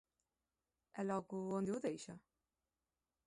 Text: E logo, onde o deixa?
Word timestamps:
E 0.99 1.01
logo, 1.09 1.37
onde 1.57 1.71
o 1.77 1.83
deixa? 1.85 2.13